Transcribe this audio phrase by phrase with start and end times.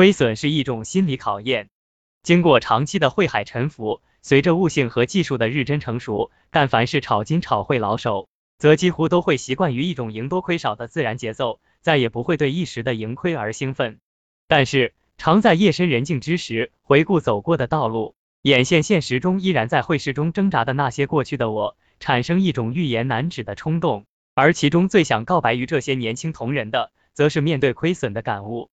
[0.00, 1.68] 亏损是一种心理考验，
[2.22, 8.26] 经过长期的汇海沉浮，随着悟性和技术的日臻成熟，但凡是炒金炒汇老手，
[8.56, 13.98] 则几乎都会习惯于一种赢多亏少的自然节奏，再也不会对一时的盈亏而兴奋。
[14.48, 24.06] 但是，常在夜深人静之时，回顾走过的道路，眼现现实中依然在汇市中挣扎的那些过去的我，产生一种欲言难止的冲动。
[24.34, 28.70] 而其中最想告白于这些年轻同仁的，则是面对亏损的感悟。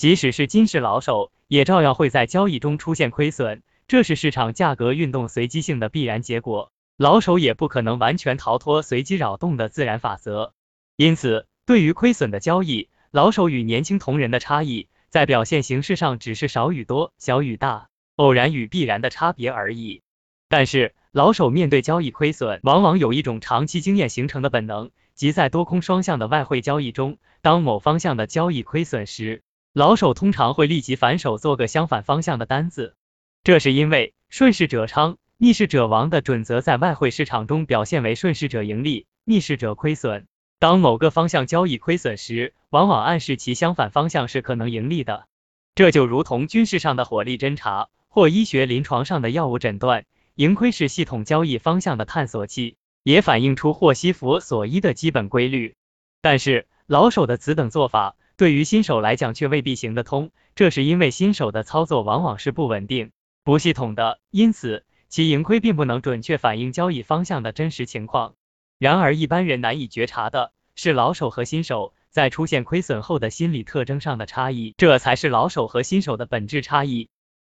[0.00, 6.72] 即使是金市老手，也照样会在交易中出现亏损，这是市场价格运动随机性的必然结果。
[6.96, 10.54] 老手也不可能完全逃脱随机扰动的自然法则。
[10.96, 20.00] 因此，对于亏损的交易，老手与年轻同仁的差异，在表现形式上只是少与多、小与大、偶然与必然的差别而已。
[20.48, 24.92] 但是，老手面对交易亏损，往往有一种长期经验形成的本能。
[25.14, 29.42] 即在多空双向的外汇交易中，当某方向的交易亏损时，
[29.72, 32.96] 老手通常会立即反手做个相反方向的单子。
[33.44, 40.26] 这是因为顺势者昌，逆势者亡的准则在外汇市场中表现为顺势者盈利，逆势者亏损。
[40.58, 45.26] 当某个方向交易亏损时，往往暗示其相反方向是可能盈利的。
[45.74, 52.76] 这就如同军事上的火力侦察，或医学临床上的药物诊断，盈亏是系统交易方向的探索器。
[53.02, 55.74] 也反映出霍希弗所依的基本规律，
[56.20, 63.10] 但是老手的此等做法对于新手来讲却未必行得通，这是因为新手的操作往往是不稳定、
[63.44, 68.32] 不系统的，因此其盈亏并不能准确反映交易方向的真实情况。
[68.78, 77.10] 然而一般人难以觉察的是老手和新手在出现亏损后的心理特征上的差异，这才是老手和新手的本质差异。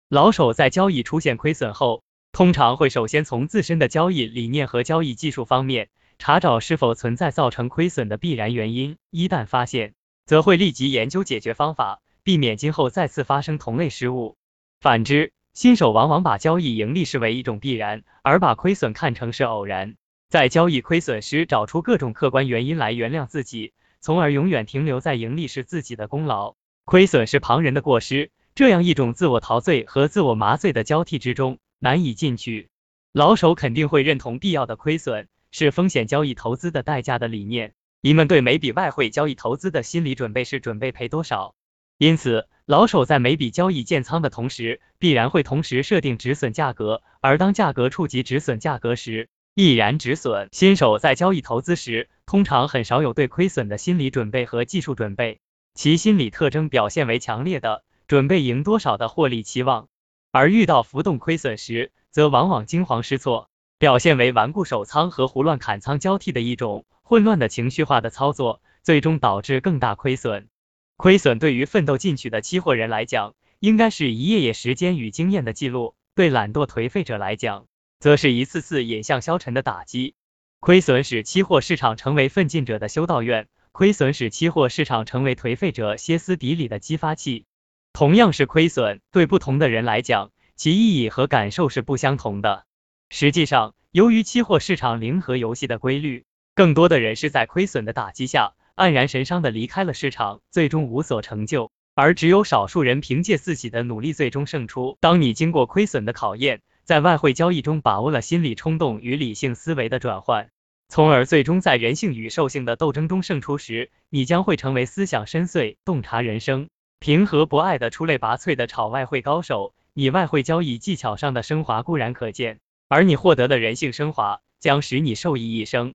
[0.09, 2.01] 老手在交易出现亏损后。
[2.31, 9.93] 通常会首先从自身的交易理念和交易技术方面查找是否存在造成亏损的必然原因，一旦发现，
[10.29, 14.37] 则会立即研究解决方法，避免今后再次发生同类失误。
[14.79, 19.95] 反之，新手往往把交易盈利视为一种必然，而把亏损看成是偶然，
[20.29, 26.53] 在交易亏损时找出各种客观原因来原谅自己，从而永远停留在盈利是自己的功劳，
[26.85, 31.57] 亏损是旁人的过失，这样一种自我陶醉和自我麻醉的交替之中。
[31.79, 32.69] 难以进去，
[33.13, 37.73] 老手肯定会认同必要的亏损是风险交易投资的代价的理念。
[38.01, 41.53] 你们对每笔外汇交易投资的心理准备是准备赔多少？
[41.97, 50.47] 因此，老手在每笔交易建仓的同时，必然会同时设定止损价格，而当价格触及止损价格时，毅然止损。
[50.53, 55.41] 新手在交易投资时，通常很少有对亏损的心理准备和技术准备，
[55.73, 59.89] 其心理特征表现为强烈的准备赢多少的获利期望。
[60.31, 70.47] 而遇到浮动亏损时，则往往惊慌失措，表现为顽固守仓和胡乱砍仓交替的一种混乱的情绪化的操作，最终导致更大亏损。
[70.95, 77.65] 亏损对于奋斗进取的期货人来讲，应该是一页页时间与经验的记录；对懒惰颓废者来讲，
[77.99, 80.13] 则是一次次引向消沉的打击。
[80.59, 87.47] 亏损使期货市场成为奋进者的修道院，亏损使期货市场成为颓废者歇斯底里的激发器。
[87.91, 92.65] 同样是亏损，对不同的人来讲，其意义和感受是不相同的。
[93.09, 96.25] 实际上，由于期货市场零和游戏的规律，
[96.59, 104.97] 更多的人是在亏损的打击下黯然神伤的离开了市场，最终无所成就，而只有少数人凭借自己的努力最终胜出。
[104.99, 110.49] 当你经过亏损的考验，在外汇交易中把握了心理冲动与理性思维的转换，
[110.89, 116.67] 从而最终在人性与兽性的斗争中胜出时，你将会成为思想深邃、洞察人生。
[116.99, 122.59] 平和博爱的出类拔萃的炒外汇高手，你外汇交易技巧上的升华固然可见，
[122.89, 125.87] 而你获得的人性升华将使你受益一生。